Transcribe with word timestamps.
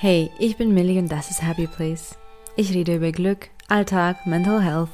Hey, 0.00 0.30
ich 0.38 0.56
bin 0.56 0.74
Millie 0.74 1.00
und 1.00 1.10
das 1.10 1.28
ist 1.28 1.42
Happy 1.42 1.66
Place. 1.66 2.16
Ich 2.54 2.72
rede 2.72 2.94
über 2.94 3.10
Glück, 3.10 3.48
Alltag, 3.66 4.28
Mental 4.28 4.62
Health 4.62 4.90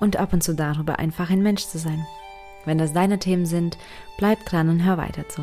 und 0.00 0.16
ab 0.16 0.32
und 0.32 0.42
zu 0.42 0.54
darüber, 0.54 0.98
einfach 0.98 1.28
ein 1.28 1.42
Mensch 1.42 1.66
zu 1.66 1.76
sein. 1.76 2.06
Wenn 2.64 2.78
das 2.78 2.94
deine 2.94 3.18
Themen 3.18 3.44
sind, 3.44 3.76
bleib 4.16 4.46
dran 4.46 4.70
und 4.70 4.82
hör 4.82 4.96
weiter 4.96 5.28
zu. 5.28 5.42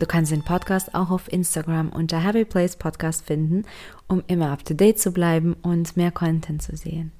Du 0.00 0.06
kannst 0.06 0.32
den 0.32 0.42
Podcast 0.42 0.96
auch 0.96 1.10
auf 1.10 1.32
Instagram 1.32 1.90
unter 1.90 2.24
Happy 2.24 2.44
Place 2.44 2.74
Podcast 2.74 3.24
finden, 3.24 3.66
um 4.08 4.24
immer 4.26 4.50
up 4.50 4.64
to 4.64 4.74
date 4.74 4.98
zu 4.98 5.12
bleiben 5.12 5.54
und 5.62 5.96
mehr 5.96 6.10
Content 6.10 6.60
zu 6.60 6.76
sehen. 6.76 7.12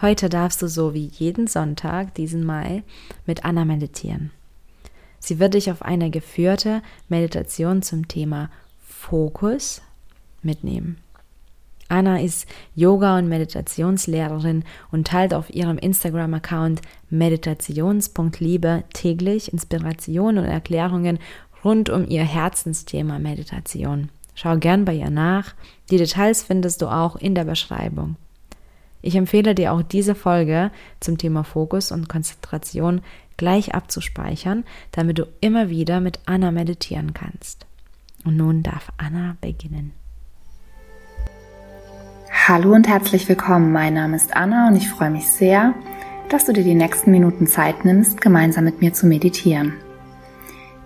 Heute 0.00 0.28
darfst 0.28 0.60
du 0.60 0.66
so 0.66 0.92
wie 0.92 1.06
jeden 1.06 1.46
Sonntag 1.46 2.16
diesen 2.16 2.44
Mai 2.44 2.82
mit 3.26 3.44
Anna 3.44 3.64
meditieren. 3.64 4.32
Sie 5.20 5.38
wird 5.38 5.54
dich 5.54 5.70
auf 5.70 5.82
eine 5.82 6.10
geführte 6.10 6.82
Meditation 7.08 7.82
zum 7.82 8.08
Thema 8.08 8.50
Fokus 8.80 9.82
mitnehmen. 10.42 10.98
Anna 11.90 12.20
ist 12.20 12.46
Yoga- 12.76 13.18
und 13.18 13.28
Meditationslehrerin 13.28 14.64
und 14.92 15.08
teilt 15.08 15.34
auf 15.34 15.50
ihrem 15.50 15.76
Instagram-Account 15.76 16.80
meditations.liebe 17.10 18.84
täglich 18.92 19.52
Inspirationen 19.52 20.44
und 20.44 20.50
Erklärungen 20.50 21.18
rund 21.64 21.90
um 21.90 22.06
ihr 22.06 22.22
Herzensthema 22.22 23.18
Meditation. 23.18 24.08
Schau 24.34 24.56
gern 24.56 24.84
bei 24.84 24.94
ihr 24.94 25.10
nach. 25.10 25.54
Die 25.90 25.96
Details 25.96 26.44
findest 26.44 26.80
du 26.80 26.86
auch 26.86 27.16
in 27.16 27.34
der 27.34 27.44
Beschreibung. 27.44 28.16
Ich 29.02 29.16
empfehle 29.16 29.54
dir 29.54 29.72
auch 29.72 29.82
diese 29.82 30.14
Folge 30.14 30.70
zum 31.00 31.18
Thema 31.18 31.42
Fokus 31.42 31.90
und 31.90 32.08
Konzentration 32.08 33.00
gleich 33.36 33.74
abzuspeichern, 33.74 34.64
damit 34.92 35.18
du 35.18 35.26
immer 35.40 35.70
wieder 35.70 36.00
mit 36.00 36.20
Anna 36.26 36.52
meditieren 36.52 37.14
kannst. 37.14 37.66
Und 38.24 38.36
nun 38.36 38.62
darf 38.62 38.92
Anna 38.98 39.36
beginnen. 39.40 39.99
Hallo 42.48 42.72
und 42.72 42.88
herzlich 42.88 43.28
willkommen. 43.28 43.70
Mein 43.70 43.94
Name 43.94 44.16
ist 44.16 44.34
Anna 44.34 44.68
und 44.68 44.76
ich 44.76 44.88
freue 44.88 45.10
mich 45.10 45.28
sehr, 45.28 45.74
dass 46.30 46.46
du 46.46 46.54
dir 46.54 46.64
die 46.64 46.74
nächsten 46.74 47.10
Minuten 47.10 47.46
Zeit 47.46 47.84
nimmst, 47.84 48.20
gemeinsam 48.22 48.64
mit 48.64 48.80
mir 48.80 48.94
zu 48.94 49.06
meditieren. 49.06 49.74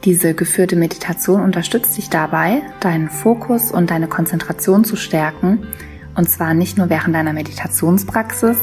Diese 0.04 0.34
geführte 0.34 0.74
Meditation 0.74 1.40
unterstützt 1.40 1.96
dich 1.96 2.10
dabei, 2.10 2.62
deinen 2.80 3.08
Fokus 3.08 3.70
und 3.70 3.90
deine 3.90 4.08
Konzentration 4.08 4.84
zu 4.84 4.96
stärken, 4.96 5.64
und 6.16 6.28
zwar 6.28 6.54
nicht 6.54 6.76
nur 6.76 6.90
während 6.90 7.14
deiner 7.14 7.32
Meditationspraxis, 7.32 8.58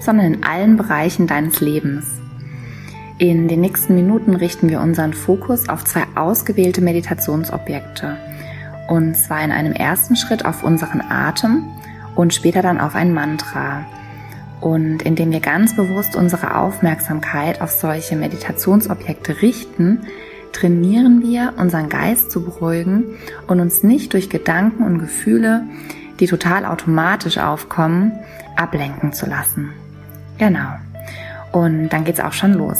sondern 0.00 0.32
in 0.32 0.42
allen 0.42 0.76
Bereichen 0.78 1.26
deines 1.26 1.60
Lebens. 1.60 2.06
In 3.18 3.46
den 3.46 3.60
nächsten 3.60 3.94
Minuten 3.94 4.34
richten 4.34 4.70
wir 4.70 4.80
unseren 4.80 5.12
Fokus 5.12 5.68
auf 5.68 5.84
zwei 5.84 6.04
ausgewählte 6.14 6.80
Meditationsobjekte. 6.80 8.16
Und 8.88 9.16
zwar 9.16 9.44
in 9.44 9.52
einem 9.52 9.74
ersten 9.74 10.16
Schritt 10.16 10.46
auf 10.46 10.64
unseren 10.64 11.02
Atem 11.02 11.68
und 12.14 12.34
später 12.34 12.62
dann 12.62 12.80
auf 12.80 12.94
ein 12.94 13.12
Mantra. 13.12 13.84
Und 14.60 15.02
indem 15.02 15.32
wir 15.32 15.40
ganz 15.40 15.74
bewusst 15.74 16.14
unsere 16.14 16.56
Aufmerksamkeit 16.56 17.60
auf 17.60 17.70
solche 17.70 18.16
Meditationsobjekte 18.16 19.42
richten, 19.42 20.06
trainieren 20.52 21.22
wir, 21.22 21.54
unseren 21.56 21.88
Geist 21.88 22.30
zu 22.30 22.44
beruhigen 22.44 23.16
und 23.48 23.60
uns 23.60 23.82
nicht 23.82 24.12
durch 24.12 24.28
Gedanken 24.30 24.84
und 24.84 24.98
Gefühle, 24.98 25.64
die 26.20 26.26
total 26.26 26.64
automatisch 26.64 27.38
aufkommen, 27.38 28.12
ablenken 28.56 29.12
zu 29.12 29.26
lassen. 29.26 29.70
Genau. 30.38 30.68
Und 31.52 31.88
dann 31.88 32.04
geht's 32.04 32.20
auch 32.20 32.32
schon 32.32 32.54
los. 32.54 32.78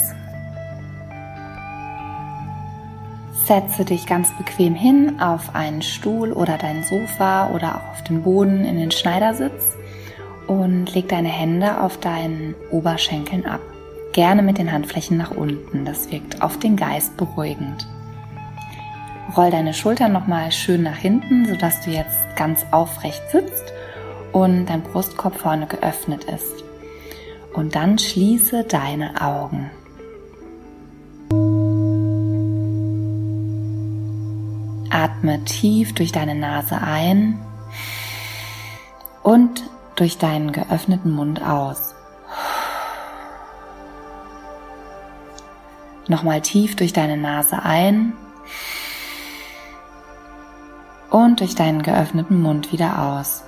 Setze 3.45 3.83
dich 3.83 4.05
ganz 4.05 4.31
bequem 4.37 4.73
hin 4.73 5.19
auf 5.19 5.53
einen 5.53 5.81
Stuhl 5.81 6.31
oder 6.31 6.57
dein 6.57 6.83
Sofa 6.83 7.49
oder 7.49 7.75
auch 7.75 7.91
auf 7.91 8.03
den 8.03 8.23
Boden 8.23 8.63
in 8.63 8.77
den 8.77 8.91
Schneidersitz 8.91 9.75
und 10.47 10.93
leg 10.93 11.09
deine 11.09 11.27
Hände 11.27 11.81
auf 11.81 11.99
deinen 11.99 12.55
Oberschenkeln 12.71 13.45
ab. 13.45 13.59
Gerne 14.13 14.43
mit 14.43 14.59
den 14.59 14.71
Handflächen 14.71 15.17
nach 15.17 15.31
unten. 15.31 15.83
Das 15.83 16.09
wirkt 16.09 16.41
auf 16.41 16.57
den 16.57 16.77
Geist 16.77 17.17
beruhigend. 17.17 17.85
Roll 19.35 19.51
deine 19.51 19.73
Schultern 19.73 20.13
nochmal 20.13 20.51
schön 20.53 20.83
nach 20.83 20.97
hinten, 20.97 21.45
sodass 21.45 21.81
du 21.81 21.91
jetzt 21.91 22.19
ganz 22.37 22.65
aufrecht 22.71 23.23
sitzt 23.29 23.73
und 24.31 24.67
dein 24.67 24.83
Brustkorb 24.83 25.35
vorne 25.35 25.67
geöffnet 25.67 26.23
ist. 26.25 26.63
Und 27.53 27.75
dann 27.75 27.99
schließe 27.99 28.63
deine 28.63 29.21
Augen. 29.21 29.69
Atme 35.03 35.43
tief 35.43 35.93
durch 35.93 36.13
deine 36.13 36.33
Nase 36.33 36.79
ein 36.81 37.37
und 39.21 39.63
durch 39.97 40.17
deinen 40.17 40.53
geöffneten 40.53 41.11
Mund 41.11 41.41
aus. 41.41 41.93
Nochmal 46.07 46.39
tief 46.39 46.77
durch 46.77 46.93
deine 46.93 47.17
Nase 47.17 47.61
ein 47.63 48.13
und 51.09 51.41
durch 51.41 51.55
deinen 51.55 51.83
geöffneten 51.83 52.41
Mund 52.41 52.71
wieder 52.71 53.01
aus. 53.01 53.43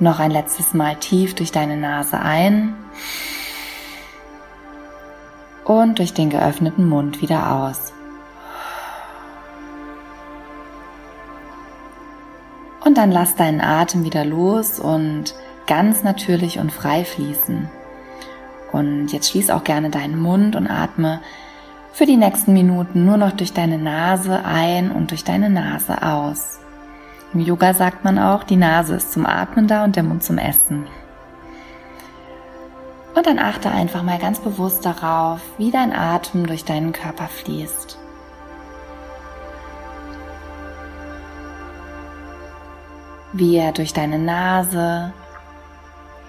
Noch 0.00 0.18
ein 0.18 0.32
letztes 0.32 0.74
Mal 0.74 0.96
tief 0.96 1.36
durch 1.36 1.52
deine 1.52 1.76
Nase 1.76 2.18
ein 2.18 2.74
und 5.64 5.98
durch 5.98 6.12
den 6.12 6.30
geöffneten 6.30 6.88
Mund 6.88 7.22
wieder 7.22 7.52
aus. 7.52 7.92
Und 12.84 12.98
dann 12.98 13.12
lass 13.12 13.36
deinen 13.36 13.60
Atem 13.60 14.04
wieder 14.04 14.24
los 14.24 14.80
und 14.80 15.34
ganz 15.66 16.02
natürlich 16.02 16.58
und 16.58 16.72
frei 16.72 17.04
fließen. 17.04 17.70
Und 18.72 19.08
jetzt 19.12 19.30
schließ 19.30 19.50
auch 19.50 19.64
gerne 19.64 19.90
deinen 19.90 20.20
Mund 20.20 20.56
und 20.56 20.66
atme 20.66 21.20
für 21.92 22.06
die 22.06 22.16
nächsten 22.16 22.54
Minuten 22.54 23.04
nur 23.04 23.18
noch 23.18 23.32
durch 23.32 23.52
deine 23.52 23.78
Nase 23.78 24.44
ein 24.44 24.90
und 24.90 25.10
durch 25.10 25.24
deine 25.24 25.50
Nase 25.50 26.02
aus. 26.02 26.58
Im 27.34 27.40
Yoga 27.40 27.74
sagt 27.74 28.04
man 28.04 28.18
auch, 28.18 28.44
die 28.44 28.56
Nase 28.56 28.96
ist 28.96 29.12
zum 29.12 29.26
Atmen 29.26 29.68
da 29.68 29.84
und 29.84 29.96
der 29.96 30.02
Mund 30.02 30.22
zum 30.22 30.38
Essen. 30.38 30.86
Und 33.14 33.26
dann 33.26 33.38
achte 33.38 33.70
einfach 33.70 34.02
mal 34.02 34.18
ganz 34.18 34.40
bewusst 34.40 34.86
darauf, 34.86 35.40
wie 35.58 35.70
dein 35.70 35.92
Atem 35.92 36.46
durch 36.46 36.64
deinen 36.64 36.92
Körper 36.92 37.28
fließt. 37.28 37.98
Wie 43.34 43.56
er 43.56 43.72
durch 43.72 43.92
deine 43.92 44.18
Nase, 44.18 45.12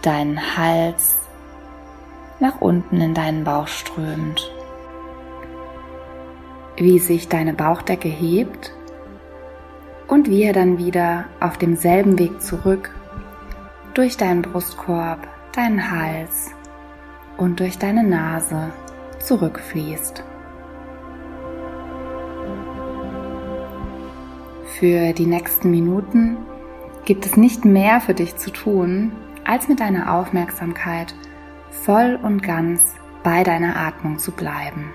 deinen 0.02 0.58
Hals 0.58 1.18
nach 2.40 2.60
unten 2.60 3.00
in 3.00 3.14
deinen 3.14 3.46
Bauch 3.46 3.68
strömt. 3.68 4.52
Wie 6.76 7.00
sich 7.00 7.30
deine 7.30 7.54
Bauchdecke 7.54 8.10
hebt 8.10 8.72
und 10.08 10.30
wie 10.30 10.44
er 10.44 10.54
dann 10.54 10.78
wieder 10.78 11.26
auf 11.40 11.58
demselben 11.58 12.20
Weg 12.20 12.42
zurück 12.42 12.90
durch 13.94 14.18
deinen 14.18 14.42
Brustkorb, 14.42 15.20
deinen 15.54 15.92
Hals 15.92 16.52
und 17.44 17.60
durch 17.60 17.78
deine 17.78 18.06
Nase 18.06 18.72
zurückfließt. 19.20 20.24
Für 24.80 25.12
die 25.12 25.26
nächsten 25.26 25.70
Minuten 25.70 26.38
gibt 27.04 27.26
es 27.26 27.36
nicht 27.36 27.66
mehr 27.66 28.00
für 28.00 28.14
dich 28.14 28.38
zu 28.38 28.50
tun, 28.50 29.12
als 29.44 29.68
mit 29.68 29.82
deiner 29.82 30.16
Aufmerksamkeit 30.16 31.14
voll 31.70 32.18
und 32.22 32.42
ganz 32.42 32.96
bei 33.24 33.44
deiner 33.44 33.76
Atmung 33.76 34.20
zu 34.20 34.32
bleiben. 34.32 34.92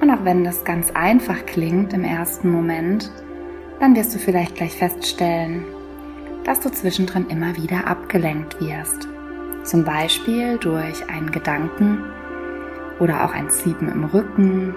Und 0.00 0.08
auch 0.10 0.24
wenn 0.24 0.44
das 0.44 0.64
ganz 0.64 0.92
einfach 0.92 1.46
klingt 1.46 1.92
im 1.92 2.04
ersten 2.04 2.50
Moment, 2.52 3.10
dann 3.80 3.94
wirst 3.94 4.14
du 4.14 4.18
vielleicht 4.18 4.56
gleich 4.56 4.76
feststellen, 4.76 5.64
dass 6.44 6.60
du 6.60 6.70
zwischendrin 6.70 7.26
immer 7.28 7.56
wieder 7.56 7.86
abgelenkt 7.86 8.60
wirst. 8.60 9.08
Zum 9.64 9.84
Beispiel 9.84 10.58
durch 10.58 11.08
einen 11.08 11.30
Gedanken 11.30 12.02
oder 12.98 13.24
auch 13.24 13.34
ein 13.34 13.50
Ziepen 13.50 13.90
im 13.90 14.04
Rücken 14.04 14.74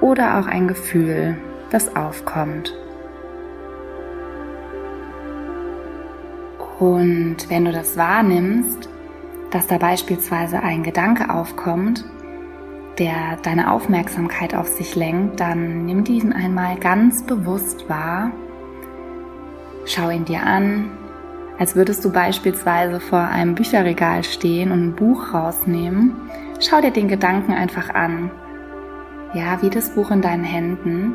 oder 0.00 0.38
auch 0.38 0.46
ein 0.46 0.68
Gefühl, 0.68 1.36
das 1.70 1.94
aufkommt. 1.96 2.74
Und 6.78 7.48
wenn 7.48 7.64
du 7.64 7.72
das 7.72 7.96
wahrnimmst, 7.96 8.88
dass 9.50 9.66
da 9.66 9.78
beispielsweise 9.78 10.60
ein 10.60 10.82
Gedanke 10.82 11.32
aufkommt, 11.32 12.04
der 12.98 13.36
deine 13.42 13.72
Aufmerksamkeit 13.72 14.54
auf 14.54 14.68
sich 14.68 14.94
lenkt, 14.96 15.40
dann 15.40 15.84
nimm 15.84 16.04
diesen 16.04 16.32
einmal 16.32 16.76
ganz 16.76 17.24
bewusst 17.24 17.88
wahr. 17.88 18.30
Schau 19.84 20.10
ihn 20.10 20.24
dir 20.24 20.42
an, 20.42 20.90
als 21.58 21.76
würdest 21.76 22.04
du 22.04 22.10
beispielsweise 22.10 23.00
vor 23.00 23.20
einem 23.20 23.54
Bücherregal 23.54 24.24
stehen 24.24 24.72
und 24.72 24.88
ein 24.88 24.96
Buch 24.96 25.32
rausnehmen. 25.32 26.16
Schau 26.60 26.80
dir 26.80 26.90
den 26.90 27.08
Gedanken 27.08 27.52
einfach 27.52 27.90
an. 27.90 28.30
Ja, 29.34 29.60
wie 29.62 29.70
das 29.70 29.90
Buch 29.90 30.10
in 30.10 30.22
deinen 30.22 30.44
Händen. 30.44 31.14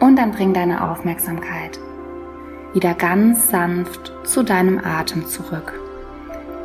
Und 0.00 0.16
dann 0.16 0.32
bring 0.32 0.52
deine 0.52 0.90
Aufmerksamkeit 0.90 1.78
wieder 2.76 2.92
ganz 2.92 3.48
sanft 3.48 4.12
zu 4.24 4.42
deinem 4.42 4.78
Atem 4.84 5.26
zurück. 5.26 5.80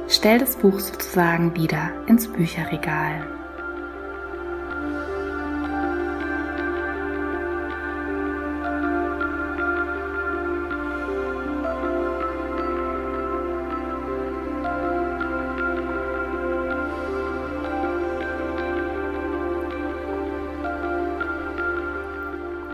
Stell 0.10 0.39
das 0.39 0.57
Buch 0.57 0.78
sozusagen 0.78 1.56
wieder 1.56 1.89
ins 2.06 2.28
Bücherregal. 2.28 3.40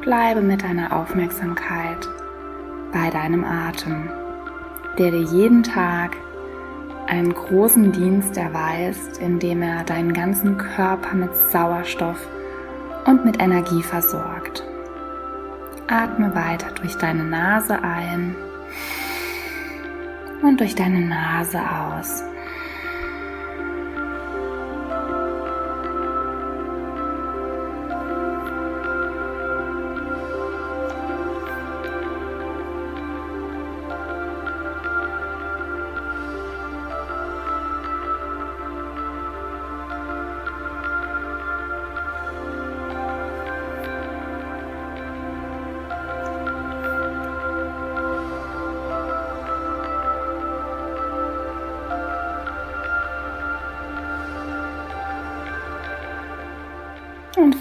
Bleibe 0.07 0.39
mit 0.39 0.63
deiner 0.63 0.95
Aufmerksamkeit 0.95 2.07
bei 2.93 3.09
deinem 3.09 3.43
Atem, 3.43 4.09
der 4.97 5.11
dir 5.11 5.23
jeden 5.23 5.63
Tag 5.63 6.15
einen 7.07 7.33
großen 7.33 7.91
Dienst 7.91 8.37
erweist, 8.37 9.17
indem 9.17 9.61
er 9.61 9.83
deinen 9.83 10.13
ganzen 10.13 10.57
Körper 10.57 11.13
mit 11.13 11.35
Sauerstoff 11.35 12.25
und 13.03 13.25
mit 13.25 13.41
Energie 13.41 13.83
versorgt. 13.83 14.63
Atme 15.89 16.33
weiter 16.33 16.71
durch 16.79 16.95
deine 16.95 17.25
Nase 17.25 17.77
ein 17.83 18.33
und 20.41 20.61
durch 20.61 20.73
deine 20.73 21.01
Nase 21.01 21.59
aus. 21.59 22.23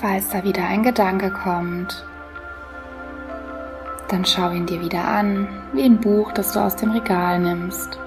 Falls 0.00 0.28
da 0.30 0.44
wieder 0.44 0.64
ein 0.66 0.82
Gedanke 0.82 1.30
kommt, 1.30 2.04
dann 4.08 4.24
schau 4.24 4.50
ihn 4.50 4.66
dir 4.66 4.80
wieder 4.80 5.04
an, 5.04 5.48
wie 5.72 5.82
ein 5.82 6.00
Buch, 6.00 6.32
das 6.32 6.52
du 6.52 6.60
aus 6.60 6.76
dem 6.76 6.92
Regal 6.92 7.40
nimmst. 7.40 7.98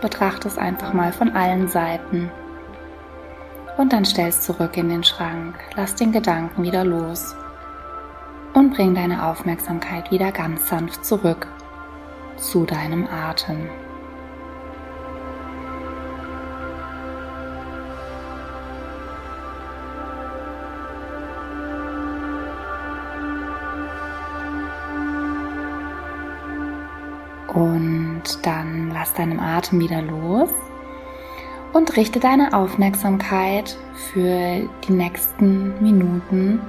Betrachte 0.00 0.48
es 0.48 0.56
einfach 0.56 0.92
mal 0.92 1.12
von 1.12 1.32
allen 1.32 1.68
Seiten. 1.68 2.30
Und 3.76 3.92
dann 3.92 4.04
stell 4.04 4.28
es 4.28 4.40
zurück 4.40 4.76
in 4.76 4.88
den 4.88 5.04
Schrank. 5.04 5.56
Lass 5.76 5.94
den 5.94 6.12
Gedanken 6.12 6.62
wieder 6.62 6.84
los. 6.84 7.34
Und 8.54 8.74
bring 8.74 8.94
deine 8.94 9.26
Aufmerksamkeit 9.26 10.10
wieder 10.10 10.32
ganz 10.32 10.68
sanft 10.68 11.04
zurück 11.04 11.46
zu 12.36 12.64
deinem 12.64 13.06
Atem. 13.06 13.68
Und 27.54 28.22
dann 28.42 28.90
lass 28.92 29.14
deinem 29.14 29.38
Atem 29.38 29.78
wieder 29.78 30.02
los 30.02 30.50
und 31.72 31.96
richte 31.96 32.20
deine 32.20 32.52
Aufmerksamkeit 32.52 33.76
für 34.12 34.68
die 34.86 34.92
nächsten 34.92 35.80
Minuten 35.82 36.60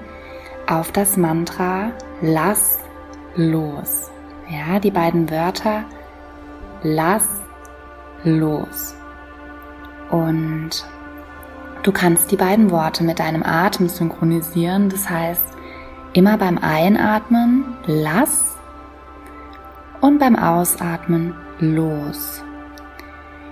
auf 0.68 0.92
das 0.92 1.18
Mantra 1.18 1.92
Lass 2.22 2.80
los. 3.36 4.10
Ja, 4.50 4.80
die 4.80 4.92
beiden 4.92 5.30
Wörter 5.30 5.86
Lass 6.84 7.28
los. 8.24 8.96
Und 10.12 10.70
du 11.81 11.92
kannst 11.92 12.31
die 12.31 12.38
beiden 12.38 12.70
Worte 12.70 13.04
mit 13.04 13.18
deinem 13.18 13.42
Atem 13.44 13.90
synchronisieren. 13.90 14.90
Das 14.90 15.10
heißt, 15.10 15.44
immer 16.14 16.38
beim 16.38 16.60
Einatmen 16.60 17.76
Lass 17.88 18.55
und 20.06 20.19
beim 20.19 20.36
Ausatmen 20.36 21.34
los. 21.60 22.44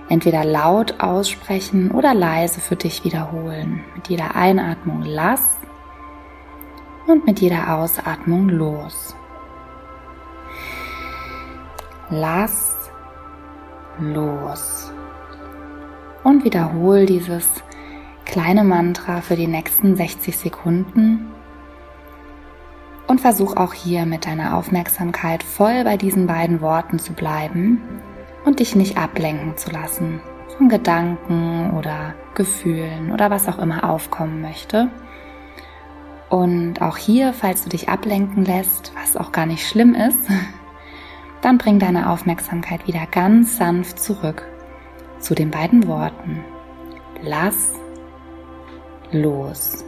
Entweder 0.08 0.44
laut 0.44 1.00
aussprechen 1.00 1.90
oder 1.90 2.14
leise 2.14 2.60
für 2.60 2.76
dich 2.76 3.04
wiederholen. 3.04 3.82
Mit 3.96 4.08
jeder 4.08 4.36
Einatmung 4.36 5.02
lass 5.02 5.56
und 7.08 7.26
mit 7.26 7.40
jeder 7.40 7.76
Ausatmung 7.76 8.48
los. 8.48 9.16
Lass 12.10 12.76
los. 13.98 14.92
Und 16.22 16.44
wiederhol 16.44 17.04
dieses 17.04 17.48
kleine 18.24 18.62
Mantra 18.62 19.22
für 19.22 19.34
die 19.34 19.48
nächsten 19.48 19.96
60 19.96 20.36
Sekunden 20.36 21.32
und 23.14 23.20
versuch 23.20 23.56
auch 23.56 23.74
hier 23.74 24.06
mit 24.06 24.26
deiner 24.26 24.56
Aufmerksamkeit 24.56 25.44
voll 25.44 25.84
bei 25.84 25.96
diesen 25.96 26.26
beiden 26.26 26.60
Worten 26.60 26.98
zu 26.98 27.12
bleiben 27.12 27.80
und 28.44 28.58
dich 28.58 28.74
nicht 28.74 28.98
ablenken 28.98 29.56
zu 29.56 29.70
lassen 29.70 30.20
von 30.58 30.68
Gedanken 30.68 31.70
oder 31.78 32.14
Gefühlen 32.34 33.12
oder 33.12 33.30
was 33.30 33.46
auch 33.46 33.60
immer 33.60 33.88
aufkommen 33.88 34.42
möchte. 34.42 34.90
Und 36.28 36.82
auch 36.82 36.96
hier, 36.96 37.32
falls 37.32 37.62
du 37.62 37.68
dich 37.68 37.88
ablenken 37.88 38.44
lässt, 38.44 38.92
was 39.00 39.16
auch 39.16 39.30
gar 39.30 39.46
nicht 39.46 39.64
schlimm 39.64 39.94
ist, 39.94 40.18
dann 41.40 41.56
bring 41.56 41.78
deine 41.78 42.10
Aufmerksamkeit 42.10 42.88
wieder 42.88 43.06
ganz 43.08 43.58
sanft 43.58 44.00
zurück 44.00 44.44
zu 45.20 45.36
den 45.36 45.52
beiden 45.52 45.86
Worten. 45.86 46.44
Lass 47.22 47.74
los. 49.12 49.84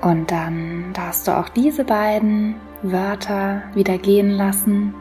Und 0.00 0.30
dann 0.30 0.92
darfst 0.94 1.28
du 1.28 1.36
auch 1.36 1.48
diese 1.48 1.84
beiden 1.84 2.56
Wörter 2.82 3.62
wieder 3.74 3.98
gehen 3.98 4.30
lassen 4.30 4.94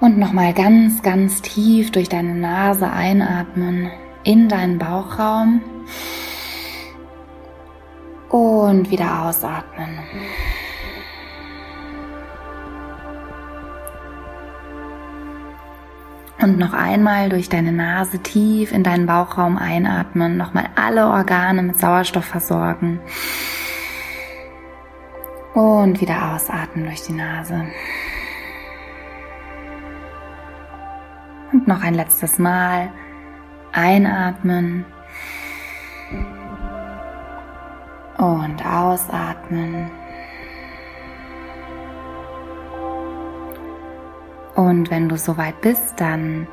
und 0.00 0.18
nochmal 0.18 0.54
ganz, 0.54 1.02
ganz 1.02 1.42
tief 1.42 1.92
durch 1.92 2.08
deine 2.08 2.34
Nase 2.34 2.90
einatmen 2.90 3.90
in 4.24 4.48
deinen 4.48 4.78
Bauchraum 4.78 5.60
und 8.30 8.90
wieder 8.90 9.24
ausatmen. 9.26 9.98
Und 16.42 16.58
noch 16.58 16.72
einmal 16.72 17.28
durch 17.28 17.50
deine 17.50 17.72
Nase 17.72 18.18
tief 18.18 18.72
in 18.72 18.82
deinen 18.82 19.06
Bauchraum 19.06 19.58
einatmen, 19.58 20.38
nochmal 20.38 20.70
alle 20.74 21.06
Organe 21.06 21.62
mit 21.62 21.78
Sauerstoff 21.78 22.24
versorgen. 22.24 22.98
Und 25.52 26.00
wieder 26.00 26.32
ausatmen 26.32 26.86
durch 26.86 27.02
die 27.02 27.12
Nase. 27.12 27.66
Und 31.52 31.68
noch 31.68 31.82
ein 31.82 31.94
letztes 31.94 32.38
Mal 32.38 32.90
einatmen 33.72 34.86
und 38.16 38.64
ausatmen. 38.64 39.90
Und 44.54 44.90
wenn 44.90 45.08
du 45.08 45.16
soweit 45.16 45.60
bist, 45.60 46.00
dann 46.00 46.46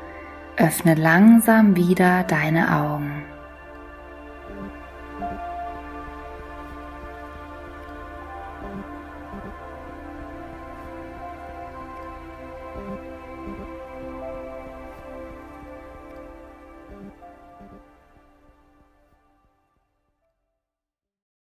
öffne 0.56 0.94
langsam 0.94 1.76
wieder 1.76 2.24
deine 2.24 2.74
Augen. 2.74 3.24